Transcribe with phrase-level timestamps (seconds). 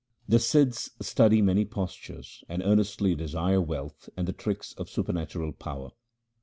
[0.27, 5.91] The Sidhs study many postures and earnestly desire wealth and the tricks of supernatural power.